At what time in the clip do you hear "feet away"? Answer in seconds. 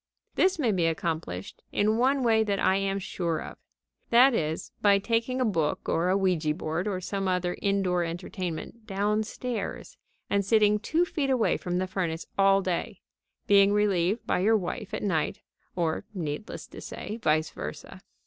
11.05-11.55